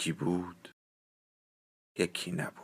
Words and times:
یکی 0.00 0.12
بود 0.12 0.68
یکی 1.98 2.32
نبود. 2.32 2.54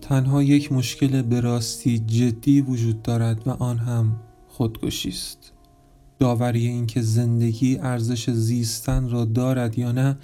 تنها 0.00 0.42
یک 0.42 0.72
مشکل 0.72 1.22
براستی 1.22 1.98
جدی 1.98 2.60
وجود 2.60 3.02
دارد 3.02 3.48
و 3.48 3.50
آن 3.50 3.78
هم 3.78 4.20
خودکشی 4.48 5.08
است. 5.08 5.57
داوری 6.18 6.66
اینکه 6.66 7.02
زندگی 7.02 7.78
ارزش 7.78 8.30
زیستن 8.30 9.10
را 9.10 9.24
دارد 9.24 9.78
یا 9.78 9.92
نه 9.92 10.16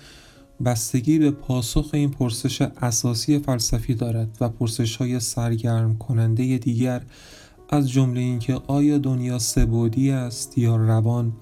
بستگی 0.64 1.18
به 1.18 1.30
پاسخ 1.30 1.90
این 1.92 2.10
پرسش 2.10 2.62
اساسی 2.62 3.38
فلسفی 3.38 3.94
دارد 3.94 4.36
و 4.40 4.48
پرسش 4.48 4.96
های 4.96 5.20
سرگرم 5.20 5.98
کننده 5.98 6.58
دیگر 6.58 7.02
از 7.70 7.90
جمله 7.90 8.20
اینکه 8.20 8.60
آیا 8.66 8.98
دنیا 8.98 9.38
سبودی 9.38 10.10
است 10.10 10.58
یا 10.58 10.76
روان 10.76 11.32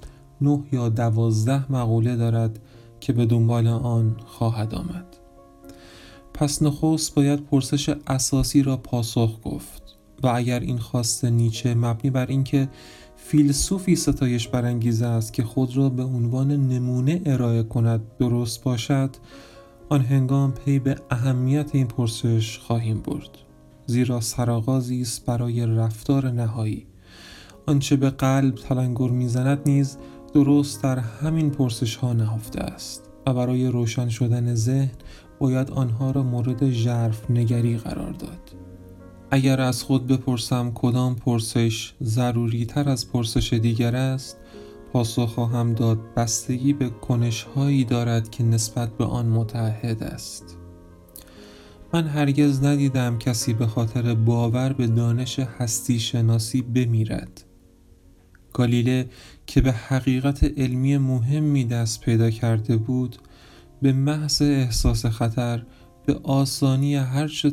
نه 0.40 0.62
یا 0.72 0.88
دوازده 0.88 1.72
مقوله 1.72 2.16
دارد 2.16 2.58
که 3.00 3.12
به 3.12 3.26
دنبال 3.26 3.66
آن 3.66 4.16
خواهد 4.26 4.74
آمد. 4.74 5.06
پس 6.34 6.62
نخست 6.62 7.14
باید 7.14 7.44
پرسش 7.44 7.94
اساسی 8.06 8.62
را 8.62 8.76
پاسخ 8.76 9.38
گفت 9.44 9.82
و 10.22 10.28
اگر 10.34 10.60
این 10.60 10.78
خواست 10.78 11.24
نیچه 11.24 11.74
مبنی 11.74 12.10
بر 12.10 12.26
اینکه 12.26 12.68
فیلسوفی 13.32 13.96
ستایش 13.96 14.48
برانگیز 14.48 15.02
است 15.02 15.32
که 15.32 15.44
خود 15.44 15.76
را 15.76 15.88
به 15.88 16.02
عنوان 16.02 16.50
نمونه 16.50 17.22
ارائه 17.26 17.62
کند. 17.62 18.00
درست 18.18 18.62
باشد 18.62 19.10
آن 19.88 20.00
هنگام 20.00 20.52
پی 20.52 20.78
به 20.78 20.96
اهمیت 21.10 21.74
این 21.74 21.86
پرسش 21.86 22.58
خواهیم 22.58 23.00
برد. 23.00 23.28
زیرا 23.86 24.20
سرآغازی 24.20 25.00
است 25.00 25.26
برای 25.26 25.66
رفتار 25.66 26.30
نهایی. 26.30 26.86
آنچه 27.66 27.96
به 27.96 28.10
قلب 28.10 28.54
تلنگر 28.54 29.10
می‌زند 29.10 29.58
نیز 29.66 29.96
درست 30.34 30.82
در 30.82 30.98
همین 30.98 31.50
پرسش 31.50 31.96
ها 31.96 32.12
نهفته 32.12 32.60
است. 32.60 33.02
و 33.26 33.34
برای 33.34 33.66
روشن 33.66 34.08
شدن 34.08 34.54
ذهن 34.54 34.96
باید 35.38 35.70
آنها 35.70 36.10
را 36.10 36.22
مورد 36.22 36.70
ژرف 36.70 37.30
نگری 37.30 37.76
قرار 37.76 38.12
داد. 38.12 38.61
اگر 39.34 39.60
از 39.60 39.82
خود 39.82 40.06
بپرسم 40.06 40.72
کدام 40.74 41.14
پرسش 41.14 41.94
ضروری 42.02 42.66
تر 42.66 42.88
از 42.88 43.12
پرسش 43.12 43.52
دیگر 43.52 43.96
است 43.96 44.36
پاسخ 44.92 45.34
خواهم 45.34 45.74
داد 45.74 46.14
بستگی 46.14 46.72
به 46.72 46.88
کنش 46.88 47.42
هایی 47.42 47.84
دارد 47.84 48.30
که 48.30 48.44
نسبت 48.44 48.96
به 48.96 49.04
آن 49.04 49.26
متحد 49.26 50.02
است. 50.02 50.56
من 51.92 52.06
هرگز 52.06 52.64
ندیدم 52.64 53.18
کسی 53.18 53.52
به 53.52 53.66
خاطر 53.66 54.14
باور 54.14 54.72
به 54.72 54.86
دانش 54.86 55.38
هستی 55.38 56.00
شناسی 56.00 56.62
بمیرد. 56.62 57.44
گالیله 58.52 59.08
که 59.46 59.60
به 59.60 59.72
حقیقت 59.72 60.44
علمی 60.44 60.98
مهمی 60.98 61.64
دست 61.64 62.00
پیدا 62.00 62.30
کرده 62.30 62.76
بود 62.76 63.16
به 63.82 63.92
محض 63.92 64.42
احساس 64.42 65.06
خطر 65.06 65.62
به 66.06 66.20
آسانی 66.22 66.96
هرچه 66.96 67.50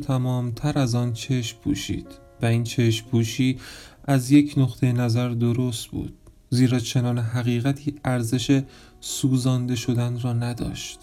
تر 0.56 0.78
از 0.78 0.94
آن 0.94 1.12
چشم 1.12 1.58
پوشید. 1.58 2.06
و 2.42 2.46
این 2.46 2.64
چشم 2.64 3.06
پوشی 3.06 3.58
از 4.04 4.30
یک 4.30 4.54
نقطه 4.56 4.92
نظر 4.92 5.28
درست 5.28 5.86
بود 5.86 6.12
زیرا 6.50 6.78
چنان 6.78 7.18
حقیقتی 7.18 7.94
ارزش 8.04 8.62
سوزانده 9.00 9.76
شدن 9.76 10.20
را 10.20 10.32
نداشت. 10.32 10.98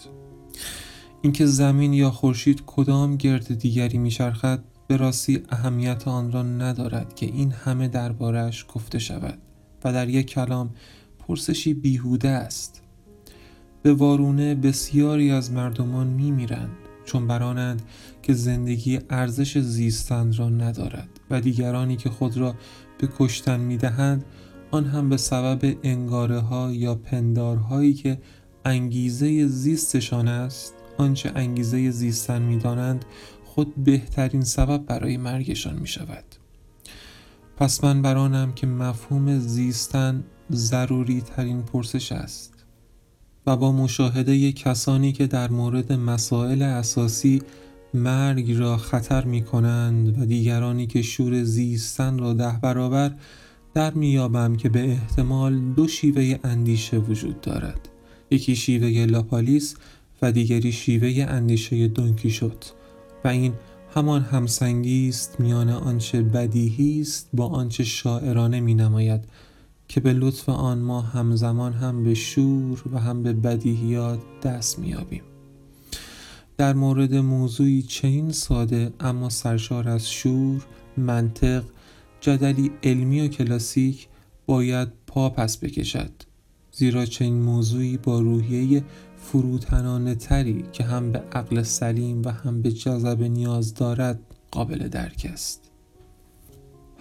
اینکه 1.22 1.46
زمین 1.46 1.92
یا 1.92 2.10
خورشید 2.10 2.62
کدام 2.66 3.16
گرد 3.16 3.58
دیگری 3.58 3.98
میچرخد 3.98 4.64
به 4.86 4.96
راستی 4.96 5.42
اهمیت 5.48 6.08
آن 6.08 6.32
را 6.32 6.42
ندارد 6.42 7.14
که 7.14 7.26
این 7.26 7.52
همه 7.52 7.88
دربارش 7.88 8.66
گفته 8.74 8.98
شود. 8.98 9.38
و 9.84 9.92
در 9.92 10.08
یک 10.08 10.26
کلام 10.26 10.70
پرسشی 11.18 11.74
بیهوده 11.74 12.28
است. 12.28 12.82
به 13.82 13.94
وارونه 13.94 14.54
بسیاری 14.54 15.30
از 15.30 15.52
مردمان 15.52 16.06
میمیرند. 16.06 16.87
چون 17.08 17.26
برانند 17.26 17.82
که 18.22 18.34
زندگی 18.34 19.00
ارزش 19.10 19.58
زیستن 19.58 20.32
را 20.32 20.48
ندارد 20.48 21.08
و 21.30 21.40
دیگرانی 21.40 21.96
که 21.96 22.10
خود 22.10 22.36
را 22.36 22.54
به 22.98 23.08
کشتن 23.18 23.60
می‌دهند 23.60 24.24
آن 24.70 24.84
هم 24.84 25.08
به 25.08 25.16
سبب 25.16 25.76
انگاره 25.82 26.38
ها 26.38 26.72
یا 26.72 26.94
پندارهایی 26.94 27.94
که 27.94 28.18
انگیزه 28.64 29.46
زیستشان 29.46 30.28
است 30.28 30.74
آنچه 30.98 31.32
انگیزه 31.34 31.90
زیستن 31.90 32.42
می‌دانند 32.42 33.04
خود 33.44 33.74
بهترین 33.84 34.42
سبب 34.42 34.86
برای 34.86 35.16
مرگشان 35.16 35.78
می 35.78 35.86
شود 35.86 36.24
پس 37.56 37.84
من 37.84 38.02
برانم 38.02 38.52
که 38.52 38.66
مفهوم 38.66 39.38
زیستن 39.38 40.24
ضروری 40.52 41.20
ترین 41.20 41.62
پرسش 41.62 42.12
است. 42.12 42.57
و 43.48 43.56
با 43.56 43.72
مشاهده 43.72 44.52
کسانی 44.52 45.12
که 45.12 45.26
در 45.26 45.50
مورد 45.50 45.92
مسائل 45.92 46.62
اساسی 46.62 47.42
مرگ 47.94 48.52
را 48.52 48.76
خطر 48.76 49.24
می 49.24 49.42
کنند 49.42 50.18
و 50.18 50.26
دیگرانی 50.26 50.86
که 50.86 51.02
شور 51.02 51.42
زیستن 51.42 52.18
را 52.18 52.32
ده 52.32 52.58
برابر 52.62 53.12
در 53.74 53.90
میابم 53.94 54.56
که 54.56 54.68
به 54.68 54.90
احتمال 54.90 55.58
دو 55.58 55.88
شیوه 55.88 56.38
اندیشه 56.44 56.98
وجود 56.98 57.40
دارد. 57.40 57.88
یکی 58.30 58.56
شیوه 58.56 59.06
لاپالیس 59.10 59.74
و 60.22 60.32
دیگری 60.32 60.72
شیوه 60.72 61.26
اندیشه 61.28 61.88
دونکی 61.88 62.30
شد 62.30 62.64
و 63.24 63.28
این 63.28 63.52
همان 63.94 64.22
همسنگی 64.22 65.08
است 65.08 65.40
میان 65.40 65.68
آنچه 65.68 66.22
بدیهی 66.22 67.00
است 67.00 67.28
با 67.32 67.46
آنچه 67.46 67.84
شاعرانه 67.84 68.60
می 68.60 68.74
نماید 68.74 69.20
که 69.88 70.00
به 70.00 70.12
لطف 70.12 70.48
آن 70.48 70.78
ما 70.78 71.00
همزمان 71.00 71.72
هم 71.72 72.04
به 72.04 72.14
شور 72.14 72.82
و 72.92 72.98
هم 72.98 73.22
به 73.22 73.32
بدیهیات 73.32 74.20
دست 74.42 74.78
میابیم 74.78 75.22
در 76.56 76.74
مورد 76.74 77.14
موضوعی 77.14 77.82
چنین 77.82 78.32
ساده 78.32 78.92
اما 79.00 79.28
سرشار 79.28 79.88
از 79.88 80.10
شور، 80.10 80.66
منطق، 80.96 81.64
جدلی 82.20 82.70
علمی 82.82 83.20
و 83.20 83.28
کلاسیک 83.28 84.08
باید 84.46 84.88
پا 85.06 85.30
پس 85.30 85.58
بکشد 85.58 86.10
زیرا 86.72 87.06
چنین 87.06 87.42
موضوعی 87.42 87.96
با 87.96 88.20
روحیه 88.20 88.84
فروتنانه 89.16 90.14
تری 90.14 90.64
که 90.72 90.84
هم 90.84 91.12
به 91.12 91.18
عقل 91.18 91.62
سلیم 91.62 92.22
و 92.22 92.28
هم 92.28 92.62
به 92.62 92.72
جذب 92.72 93.22
نیاز 93.22 93.74
دارد 93.74 94.20
قابل 94.50 94.88
درک 94.88 95.30
است. 95.32 95.67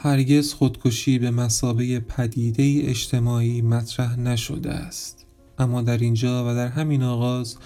هرگز 0.08 0.54
خودکشی 0.54 1.20
به 1.20 1.32
مسابه 1.32 2.00
پدیده 2.00 2.90
اجتماعی 2.90 3.62
مطرح 3.62 4.20
نشده 4.20 4.72
است. 4.72 5.26
اما 5.60 5.82
در 5.82 5.98
اینجا 5.98 6.52
و 6.52 6.56
در 6.56 6.68
همین 6.68 7.04
آغاز 7.04 7.58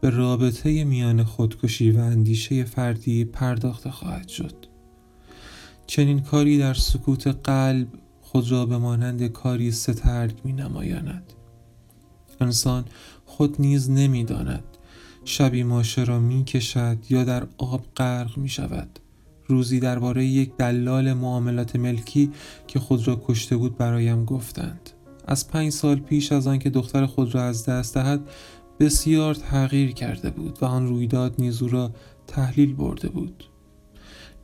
به 0.00 0.10
رابطه 0.10 0.84
میان 0.84 1.24
خودکشی 1.24 1.90
و 1.90 1.98
اندیشه 1.98 2.64
فردی 2.64 3.24
پرداخته 3.24 3.90
خواهد 3.90 4.28
شد. 4.28 4.54
چنین 5.86 6.20
کاری 6.20 6.58
در 6.58 6.74
سکوت 6.74 7.26
قلب 7.26 7.88
خود 8.20 8.50
را 8.50 8.66
به 8.66 8.78
مانند 8.78 9.26
کاری 9.26 9.70
سترگ 9.70 10.40
می 10.44 10.52
نمایاند 10.52 11.32
انسان 12.40 12.84
خود 13.24 13.60
نیز 13.60 13.90
نمی 13.90 14.24
داند 14.24 14.64
شبی 15.24 15.62
ماشه 15.62 16.04
را 16.04 16.20
می 16.20 16.44
کشد 16.44 16.98
یا 17.08 17.24
در 17.24 17.46
آب 17.58 17.86
غرق 17.96 18.38
می 18.38 18.48
شود 18.48 18.98
روزی 19.46 19.80
درباره 19.80 20.24
یک 20.24 20.56
دلال 20.56 21.12
معاملات 21.12 21.76
ملکی 21.76 22.30
که 22.66 22.78
خود 22.78 23.08
را 23.08 23.22
کشته 23.26 23.56
بود 23.56 23.76
برایم 23.76 24.24
گفتند. 24.24 24.90
از 25.26 25.48
پنج 25.48 25.72
سال 25.72 26.00
پیش 26.00 26.32
از 26.32 26.46
آنکه 26.46 26.70
دختر 26.70 27.06
خود 27.06 27.34
را 27.34 27.42
از 27.42 27.64
دست 27.64 27.94
دهد 27.94 28.20
بسیار 28.80 29.34
تغییر 29.34 29.92
کرده 29.92 30.30
بود 30.30 30.58
و 30.62 30.64
آن 30.64 30.86
رویداد 30.86 31.34
نیزو 31.38 31.68
را 31.68 31.90
تحلیل 32.26 32.74
برده 32.74 33.08
بود. 33.08 33.44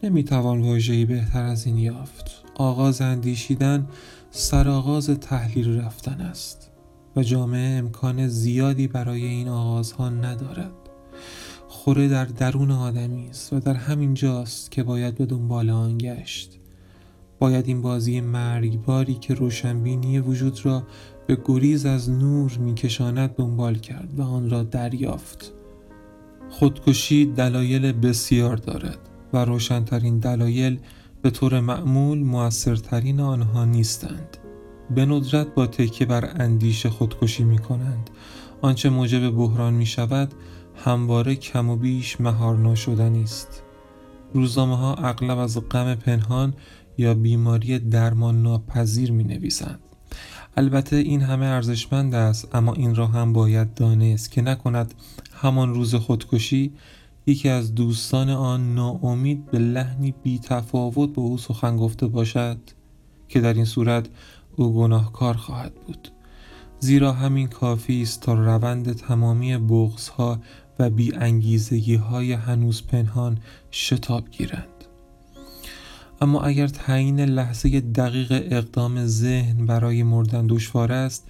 نمی‌توان 0.02 0.62
واژهای 0.62 1.04
بهتر 1.04 1.42
از 1.42 1.66
این 1.66 1.78
یافت. 1.78 2.44
آغاز 2.54 3.00
اندیشیدن 3.00 3.88
سرآغاز 4.30 5.06
تحلیل 5.06 5.78
رفتن 5.78 6.20
است 6.20 6.70
و 7.16 7.22
جامعه 7.22 7.78
امکان 7.78 8.28
زیادی 8.28 8.86
برای 8.86 9.24
این 9.24 9.48
آغازها 9.48 10.08
ندارد. 10.08 10.81
خوره 11.84 12.08
در 12.08 12.24
درون 12.24 12.70
آدمی 12.70 13.28
است 13.28 13.52
و 13.52 13.60
در 13.60 13.74
همین 13.74 14.14
جاست 14.14 14.70
که 14.70 14.82
باید 14.82 15.14
به 15.14 15.26
دنبال 15.26 15.70
آن 15.70 15.98
گشت. 15.98 16.58
باید 17.38 17.68
این 17.68 17.82
بازی 17.82 18.20
مرگباری 18.20 19.14
که 19.14 19.34
روشنبینی 19.34 20.18
وجود 20.18 20.66
را 20.66 20.82
به 21.26 21.38
گریز 21.44 21.86
از 21.86 22.10
نور 22.10 22.58
میکشاند 22.58 23.34
دنبال 23.34 23.74
کرد 23.74 24.18
و 24.18 24.22
آن 24.22 24.50
را 24.50 24.62
دریافت. 24.62 25.52
خودکشی 26.50 27.26
دلایل 27.26 27.92
بسیار 27.92 28.56
دارد 28.56 28.98
و 29.32 29.44
روشنترین 29.44 30.18
دلایل 30.18 30.78
به 31.22 31.30
طور 31.30 31.60
معمول 31.60 32.18
موثرترین 32.18 33.20
آنها 33.20 33.64
نیستند. 33.64 34.36
به 34.94 35.06
ندرت 35.06 35.54
با 35.54 35.66
تکیه 35.66 36.06
بر 36.06 36.32
اندیشه 36.34 36.90
خودکشی 36.90 37.44
می 37.44 37.58
کنند 37.58 38.10
آنچه 38.60 38.90
موجب 38.90 39.30
بحران 39.30 39.74
می 39.74 39.86
شود 39.86 40.34
همواره 40.84 41.34
کم 41.34 41.70
و 41.70 41.76
بیش 41.76 42.20
مهار 42.20 42.56
ناشدنی 42.56 43.22
است. 43.22 43.62
روزنامه 44.34 44.76
ها 44.76 44.94
اغلب 44.94 45.38
از 45.38 45.68
غم 45.68 45.94
پنهان 45.94 46.54
یا 46.98 47.14
بیماری 47.14 47.78
درمان 47.78 48.42
ناپذیر 48.42 49.12
می 49.12 49.24
نویسند 49.24 49.80
البته 50.56 50.96
این 50.96 51.20
همه 51.20 51.46
ارزشمند 51.46 52.14
است 52.14 52.54
اما 52.54 52.72
این 52.72 52.94
را 52.94 53.06
هم 53.06 53.32
باید 53.32 53.74
دانست 53.74 54.30
که 54.30 54.42
نکند 54.42 54.94
همان 55.32 55.74
روز 55.74 55.94
خودکشی 55.94 56.72
یکی 57.26 57.48
از 57.48 57.74
دوستان 57.74 58.30
آن 58.30 58.74
ناامید 58.74 59.50
به 59.50 59.58
لحنی 59.58 60.14
بی 60.22 60.38
تفاوت 60.38 61.12
به 61.12 61.20
او 61.20 61.38
سخن 61.38 61.76
گفته 61.76 62.06
باشد 62.06 62.58
که 63.28 63.40
در 63.40 63.54
این 63.54 63.64
صورت 63.64 64.08
او 64.56 64.74
گناهکار 64.74 65.34
خواهد 65.34 65.74
بود. 65.74 66.08
زیرا 66.82 67.12
همین 67.12 67.48
کافی 67.48 68.02
است 68.02 68.20
تا 68.20 68.34
روند 68.34 68.92
تمامی 68.92 69.56
بغض 69.58 70.08
ها 70.08 70.38
و 70.78 70.90
بی 70.90 71.12
های 71.96 72.32
هنوز 72.32 72.86
پنهان 72.86 73.38
شتاب 73.72 74.30
گیرند. 74.30 74.84
اما 76.20 76.40
اگر 76.40 76.66
تعیین 76.66 77.20
لحظه 77.20 77.80
دقیق 77.80 78.32
اقدام 78.32 79.06
ذهن 79.06 79.66
برای 79.66 80.02
مردن 80.02 80.46
دشوار 80.46 80.92
است 80.92 81.28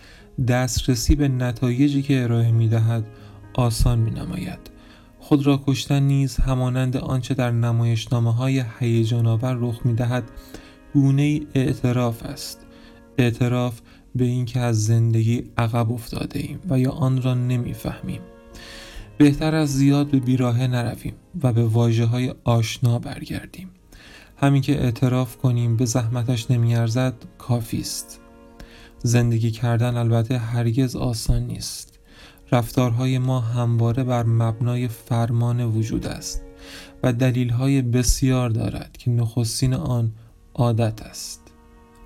دسترسی 0.49 1.15
به 1.15 1.29
نتایجی 1.29 2.03
که 2.03 2.23
ارائه 2.23 2.53
می 2.53 2.69
دهد 2.69 3.05
آسان 3.55 3.99
می 3.99 4.11
نماید 4.11 4.71
خود 5.19 5.47
را 5.47 5.63
کشتن 5.67 6.03
نیز 6.03 6.37
همانند 6.37 6.97
آنچه 6.97 7.35
در 7.35 7.51
نمایشنامه 7.51 8.35
های 8.35 8.65
هیجان 8.79 9.27
آور 9.27 9.57
رخ 9.61 9.87
می 9.87 9.95
دهد 9.95 10.25
گونه 10.95 11.41
اعتراف 11.55 12.23
است. 12.23 12.67
اعتراف 13.19 13.81
به 14.15 14.25
اینکه 14.25 14.61
از 14.61 14.85
زندگی 14.85 15.45
عقب 15.59 15.93
افتاده 15.93 16.39
ایم 16.39 16.59
و 16.69 16.79
یا 16.79 16.91
آن 16.91 17.23
را 17.23 17.35
نمی‌فهمیم. 17.35 18.21
بهتر 19.19 19.55
از 19.55 19.75
زیاد 19.75 20.07
به 20.07 20.21
بیراهه 20.21 20.67
نرویم 20.67 21.15
و 21.43 21.53
به 21.53 21.65
واجه 21.65 22.05
های 22.05 22.35
آشنا 22.45 22.99
برگردیم. 22.99 23.69
همین 24.37 24.63
که 24.63 24.83
اعتراف 24.85 25.37
کنیم 25.37 25.77
به 25.77 25.85
زحمتش 25.85 26.51
نمیارزد 26.51 27.15
کافی 27.39 27.81
است. 27.81 28.21
زندگی 28.99 29.51
کردن 29.51 29.97
البته 29.97 30.39
هرگز 30.39 30.97
آسان 30.97 31.43
نیست. 31.43 31.99
رفتارهای 32.53 33.19
ما 33.19 33.41
همواره 33.41 34.05
بر 34.05 34.23
مبنای 34.23 34.89
فرمان 34.89 35.65
وجود 35.65 36.07
است 36.07 36.43
و 37.03 37.13
دلیلهای 37.13 37.83
بسیار 37.83 38.51
دارد 38.51 38.97
که 38.99 39.11
نخستین 39.11 39.75
آن 39.75 40.13
عادت 40.55 41.03
است. 41.03 41.42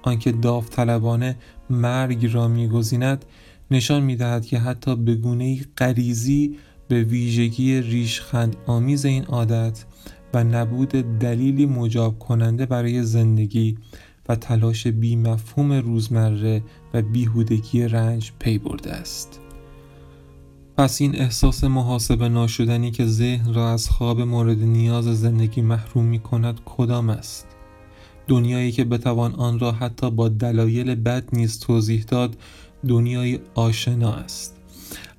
آنکه 0.06 0.32
داوطلبانه 0.32 1.36
مرگ 1.70 2.26
را 2.32 2.48
میگزیند 2.48 3.24
نشان 3.70 4.02
می‌دهد 4.02 4.46
که 4.46 4.58
حتی 4.58 4.96
به 4.96 5.14
گونه 5.14 5.60
غریزی 5.76 6.56
به 6.88 7.02
ویژگی 7.02 7.80
ریشخند 7.80 8.56
آمیز 8.66 9.04
این 9.04 9.24
عادت 9.24 9.84
و 10.34 10.44
نبود 10.44 10.88
دلیلی 11.18 11.66
مجاب 11.66 12.18
کننده 12.18 12.66
برای 12.66 13.02
زندگی 13.02 13.78
و 14.28 14.36
تلاش 14.36 14.86
بی 14.86 15.16
مفهوم 15.16 15.72
روزمره 15.72 16.62
و 16.94 17.02
بیهودگی 17.02 17.82
رنج 17.82 18.32
پی 18.38 18.58
برده 18.58 18.92
است. 18.92 19.40
پس 20.76 21.00
این 21.00 21.16
احساس 21.16 21.64
محاسبه 21.64 22.28
ناشدنی 22.28 22.90
که 22.90 23.06
ذهن 23.06 23.54
را 23.54 23.72
از 23.72 23.88
خواب 23.88 24.20
مورد 24.20 24.58
نیاز 24.62 25.04
زندگی 25.04 25.60
محروم 25.60 26.04
می 26.04 26.18
کند 26.18 26.60
کدام 26.64 27.10
است؟ 27.10 27.55
دنیایی 28.28 28.72
که 28.72 28.84
بتوان 28.84 29.34
آن 29.34 29.58
را 29.58 29.72
حتی 29.72 30.10
با 30.10 30.28
دلایل 30.28 30.94
بد 30.94 31.24
نیز 31.32 31.60
توضیح 31.60 32.04
داد 32.08 32.36
دنیای 32.88 33.38
آشنا 33.54 34.12
است. 34.12 34.56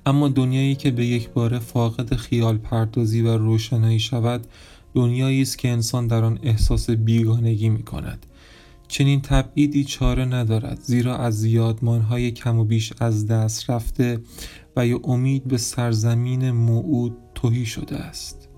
اما 0.06 0.28
دنیایی 0.28 0.74
که 0.74 0.90
به 0.90 1.06
یک 1.06 1.28
بار 1.28 1.58
فاقد 1.58 2.14
خیال 2.14 2.58
پردازی 2.58 3.22
و 3.22 3.36
روشنایی 3.36 4.00
شود 4.00 4.46
دنیایی 4.94 5.42
است 5.42 5.58
که 5.58 5.68
انسان 5.68 6.06
در 6.06 6.24
آن 6.24 6.38
احساس 6.42 6.90
بیگانگی 6.90 7.68
می 7.68 7.82
کند 7.82 8.26
چنین 8.88 9.20
تبعیدی 9.20 9.84
چاره 9.84 10.24
ندارد 10.24 10.78
زیرا 10.82 11.16
از 11.16 11.38
زیادمانهای 11.38 12.30
کم 12.30 12.58
و 12.58 12.64
بیش 12.64 12.92
از 13.00 13.26
دست 13.26 13.70
رفته 13.70 14.20
و 14.76 14.86
یا 14.86 15.00
امید 15.04 15.44
به 15.44 15.58
سرزمین 15.58 16.50
موعود 16.50 17.16
توهی 17.34 17.66
شده 17.66 17.96
است. 17.96 18.48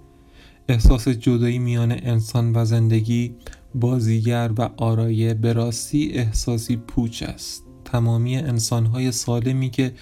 احساس 0.68 1.08
جدایی 1.08 1.58
میان 1.58 1.92
انسان 1.92 2.56
و 2.56 2.64
زندگی 2.64 3.34
بازیگر 3.74 4.50
و 4.58 4.70
آرایه 4.76 5.34
به 5.34 5.52
راستی 5.52 6.10
احساسی 6.12 6.76
پوچ 6.76 7.22
است. 7.22 7.64
تمامی 7.84 8.36
انسانهای 8.36 9.12
سالمی 9.12 9.70
که 9.70 9.92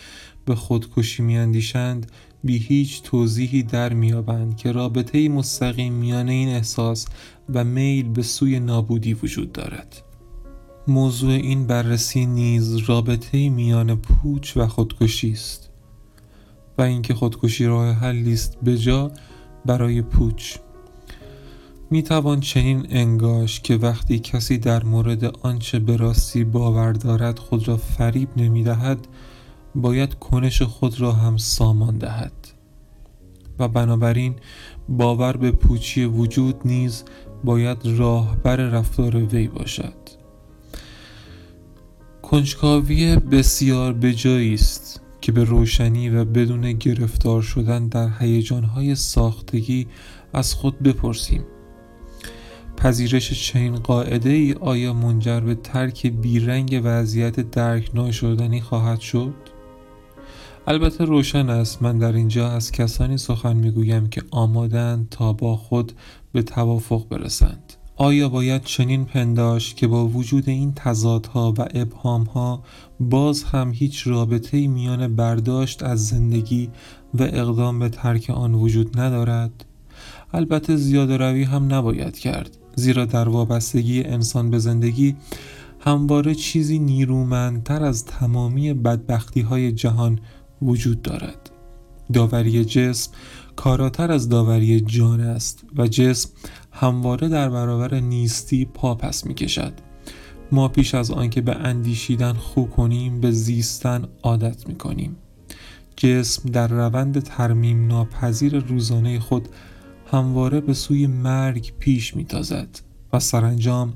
به 0.44 0.55
خودکشی 0.55 1.23
میاندیشند 1.23 2.12
بی 2.44 2.59
هیچ 2.59 3.03
توضیحی 3.03 3.62
در 3.62 3.93
میابند 3.93 4.56
که 4.56 4.73
رابطه 4.73 5.29
مستقیم 5.29 5.93
میان 5.93 6.29
این 6.29 6.49
احساس 6.49 7.06
و 7.55 7.65
میل 7.65 8.09
به 8.09 8.23
سوی 8.23 8.61
نابودی 8.61 9.15
وجود 9.15 9.53
دارد. 9.53 10.03
موضوع 10.88 11.32
این 11.32 11.67
بررسی 11.67 12.26
نیز 12.26 12.76
رابطه 12.76 13.49
میان 13.49 13.97
پوچ 13.97 14.56
و 14.56 14.67
خودکشی 14.67 15.32
است 15.32 15.70
و 16.79 16.82
اینکه 16.82 17.15
خودکشی 17.15 17.67
راه 17.67 17.93
حلی 17.93 18.32
است 18.32 18.59
به 18.62 18.79
جا 18.79 19.12
برای 19.67 20.03
پوچ. 20.03 20.56
می 21.90 22.02
توان 22.02 22.40
چنین 22.40 22.87
انگاش 22.90 23.60
که 23.60 23.77
وقتی 23.77 24.19
کسی 24.19 24.58
در 24.58 24.84
مورد 24.84 25.24
آنچه 25.24 25.79
به 25.79 25.96
راستی 25.96 26.44
باور 26.44 26.93
دارد 26.93 27.39
خود 27.39 27.69
را 27.69 27.77
فریب 27.77 28.29
نمی 28.36 28.65
دهد 28.65 29.06
باید 29.74 30.15
کنش 30.15 30.62
خود 30.62 31.01
را 31.01 31.12
هم 31.12 31.36
سامان 31.36 31.98
دهد. 31.98 32.32
و 33.58 33.69
بنابراین 33.69 34.34
باور 34.89 35.36
به 35.36 35.51
پوچی 35.51 36.05
وجود 36.05 36.55
نیز 36.65 37.05
باید 37.44 37.79
راهبر 37.84 38.56
رفتار 38.56 39.17
وی 39.17 39.48
باشد. 39.48 39.94
کنجکاوی 42.22 43.17
بسیار 43.17 43.93
بجایی 43.93 44.55
است 44.55 45.01
که 45.20 45.32
به 45.32 45.44
روشنی 45.44 46.08
و 46.08 46.24
بدون 46.24 46.72
گرفتار 46.72 47.43
شدن 47.43 47.89
در 47.89 48.08
هیجانهای 48.19 48.94
ساختگی 48.94 49.86
از 50.32 50.55
خود 50.55 50.82
بپرسیم. 50.82 51.44
پذیرش 52.79 53.51
چنین 53.53 53.77
قاعده 53.77 54.31
ای 54.31 54.53
آیا 54.61 54.93
منجر 54.93 55.41
به 55.41 55.55
ترک 55.55 56.06
بیرنگ 56.06 56.81
وضعیت 56.85 57.41
درک 57.41 57.91
ناشدنی 57.94 58.61
خواهد 58.61 59.01
شد؟ 59.01 59.35
البته 60.67 61.05
روشن 61.05 61.51
است 61.51 61.82
من 61.82 61.99
در 61.99 62.13
اینجا 62.13 62.51
از 62.51 62.73
کسانی 62.73 63.19
سخن 63.19 63.56
می‌گویم 63.56 64.08
که 64.08 64.23
آمادند 64.31 65.08
تا 65.11 65.32
با 65.32 65.56
خود 65.56 65.93
به 66.32 66.43
توافق 66.43 67.08
برسند 67.08 67.73
آیا 67.97 68.29
باید 68.29 68.65
چنین 68.65 69.05
پنداشت 69.05 69.77
که 69.77 69.87
با 69.87 70.08
وجود 70.08 70.49
این 70.49 70.73
تضادها 70.77 71.55
و 71.58 71.67
ابهامها 71.75 72.63
باز 73.01 73.43
هم 73.43 73.73
هیچ 73.75 74.06
رابطه 74.06 74.67
میان 74.67 75.17
برداشت 75.17 75.82
از 75.82 76.06
زندگی 76.06 76.70
و 77.15 77.23
اقدام 77.23 77.79
به 77.79 77.89
ترک 77.89 78.31
آن 78.31 78.55
وجود 78.55 79.01
ندارد؟ 79.01 79.65
البته 80.32 80.77
زیاده 80.77 81.17
روی 81.17 81.43
هم 81.43 81.75
نباید 81.75 82.19
کرد 82.19 82.58
زیرا 82.79 83.05
در 83.05 83.29
وابستگی 83.29 84.03
انسان 84.03 84.51
به 84.51 84.58
زندگی 84.58 85.17
همواره 85.81 86.35
چیزی 86.35 86.79
نیرومندتر 86.79 87.85
از 87.85 88.05
تمامی 88.05 88.75
بدبختی 88.75 89.41
های 89.41 89.73
جهان 89.73 90.20
وجود 90.63 91.03
دارد. 91.03 91.51
داوری 92.13 92.65
جسم 92.65 93.13
کاراتر 93.56 94.13
از 94.13 94.29
داوری 94.29 94.81
جان 94.81 95.20
است 95.20 95.65
و 95.77 95.87
جسم 95.89 96.31
همواره 96.73 97.29
در 97.29 97.51
برابر 97.51 98.01
نیستی 98.01 98.65
پا 98.65 98.94
پس 98.94 99.27
می 99.27 99.35
کشد 99.35 99.73
ما 100.53 100.69
پیش 100.69 100.94
از 100.94 101.11
آنکه 101.11 101.41
به 101.41 101.55
اندیشیدن 101.55 102.32
خو 102.32 102.65
کنیم 102.65 103.20
به 103.20 103.31
زیستن 103.31 104.05
عادت 104.23 104.69
می 104.69 104.75
کنیم 104.75 105.17
جسم 105.97 106.49
در 106.49 106.69
روند 106.69 107.23
ترمیم 107.23 107.87
ناپذیر 107.87 108.58
روزانه 108.58 109.20
خود 109.20 109.49
همواره 110.10 110.60
به 110.60 110.74
سوی 110.74 111.06
مرگ 111.06 111.72
پیش 111.79 112.17
میتازد 112.17 112.69
و 113.12 113.19
سرانجام 113.19 113.93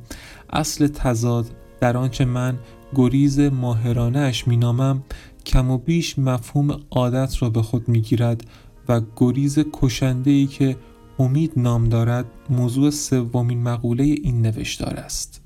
اصل 0.51 0.87
تضاد 0.87 1.47
در 1.81 1.97
آنچه 1.97 2.25
من 2.25 2.59
گریز 2.95 3.41
ماهرانه 3.41 4.19
اش 4.19 4.49
مینامم 4.49 5.03
کم 5.47 5.71
و 5.71 5.79
بیش 5.79 6.19
مفهوم 6.19 6.81
عادت 6.91 7.43
را 7.43 7.51
به 7.51 7.63
خود 7.63 7.89
می‌گیرد 7.89 8.45
و 8.89 9.01
گریز 9.17 9.59
کشنده 9.73 10.31
ای 10.31 10.47
که 10.47 10.77
امید 11.19 11.53
نام 11.57 11.89
دارد 11.89 12.27
موضوع 12.51 12.91
سومین 12.91 13.63
مقوله 13.63 14.05
این 14.05 14.43
نوشتار 14.43 14.95
است. 14.95 15.41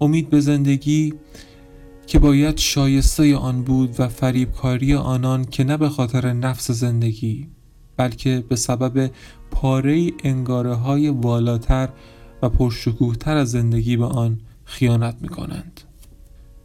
امید 0.00 0.30
به 0.30 0.40
زندگی 0.40 1.14
که 2.06 2.18
باید 2.18 2.58
شایسته 2.58 3.36
آن 3.36 3.62
بود 3.62 4.00
و 4.00 4.08
فریبکاری 4.08 4.94
آنان 4.94 5.44
که 5.44 5.64
نه 5.64 5.76
به 5.76 5.88
خاطر 5.88 6.32
نفس 6.32 6.70
زندگی 6.70 7.48
بلکه 7.96 8.44
به 8.48 8.56
سبب 8.56 9.10
پاره 9.50 10.10
انگاره 10.24 10.74
های 10.74 11.08
والاتر 11.08 11.88
و 12.42 12.48
پرشکوهتر 12.48 13.36
از 13.36 13.50
زندگی 13.50 13.96
به 13.96 14.06
آن 14.06 14.40
خیانت 14.64 15.16
می 15.20 15.28
کنند. 15.28 15.80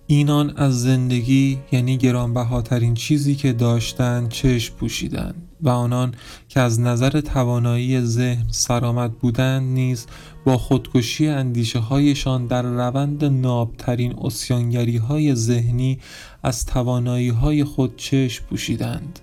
اینان 0.07 0.53
از 0.57 0.81
زندگی 0.81 1.59
یعنی 1.71 1.97
گرانبهاترین 1.97 2.93
چیزی 2.93 3.35
که 3.35 3.53
داشتند 3.53 4.29
چشم 4.29 4.75
پوشیدند 4.75 5.47
و 5.61 5.69
آنان 5.69 6.13
که 6.49 6.59
از 6.59 6.79
نظر 6.79 7.21
توانایی 7.21 8.01
ذهن 8.01 8.45
سرآمد 8.51 9.11
بودند 9.11 9.73
نیز 9.73 10.07
با 10.45 10.57
خودکشی 10.57 11.27
اندیشه 11.27 11.79
هایشان 11.79 12.47
در 12.47 12.61
روند 12.61 13.25
نابترین 13.25 14.15
اسیانگری 14.21 14.97
های 14.97 15.35
ذهنی 15.35 15.99
از 16.43 16.65
توانایی 16.65 17.29
های 17.29 17.63
خود 17.63 17.95
چشم 17.95 18.45
پوشیدند 18.45 19.19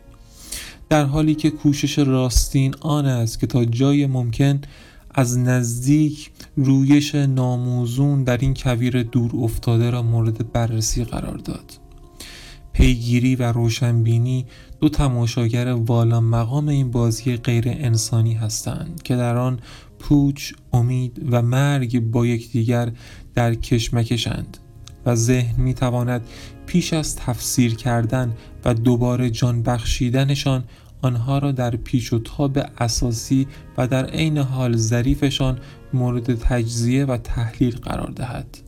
در 0.88 1.04
حالی 1.04 1.35
که 1.35 1.50
کوشش 1.50 1.99
راستین 1.99 2.75
آن 2.80 3.07
است 3.07 3.40
که 3.40 3.47
تا 3.47 3.64
جای 3.64 4.07
ممکن 4.07 4.61
از 5.11 5.38
نزدیک 5.38 6.30
رویش 6.57 7.14
ناموزون 7.14 8.25
در 8.25 8.37
این 8.37 8.54
کویر 8.54 9.02
دور 9.02 9.30
افتاده 9.35 9.90
را 9.90 10.02
مورد 10.02 10.52
بررسی 10.52 11.04
قرار 11.04 11.37
داد. 11.37 11.78
پیگیری 12.73 13.37
و 13.37 13.52
روشنبینی 13.52 14.47
دو 14.80 14.88
تماشاگر 14.88 15.68
والا 15.68 16.21
مقام 16.21 16.68
این 16.68 16.90
بازی 16.90 17.37
غیر 17.37 17.64
انسانی 17.68 18.35
هستند 18.35 19.02
که 19.02 19.16
در 19.16 19.37
آن 19.37 19.61
پوچ، 19.99 20.52
امید 20.73 21.26
و 21.30 21.42
مرگ 21.42 22.00
با 22.00 22.26
یکدیگر 22.26 22.92
در 23.35 23.54
کشمکشند. 23.54 24.59
و 25.07 25.14
ذهن 25.14 25.62
می 25.62 25.75
تواند 25.75 26.23
پیش 26.67 26.93
از 26.93 27.17
تفسیر 27.17 27.76
کردن 27.76 28.33
و 28.64 28.75
دوباره 28.75 29.31
جان 29.31 29.62
بخشیدنشان 29.62 30.64
آنها 31.02 31.38
را 31.38 31.52
در 31.52 31.76
پیچ 31.76 32.12
و 32.12 32.19
تاب 32.19 32.59
اساسی 32.78 33.47
و 33.78 33.87
در 33.87 34.07
عین 34.07 34.38
حال 34.38 34.76
ظریفشان 34.76 35.59
مورد 35.93 36.35
تجزیه 36.35 37.05
و 37.05 37.17
تحلیل 37.17 37.76
قرار 37.76 38.11
دهد. 38.11 38.67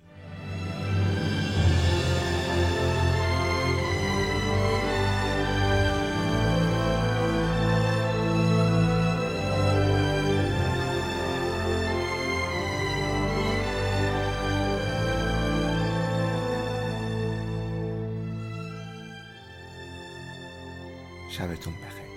شبتون 21.31 21.73
بخیر. 21.73 22.10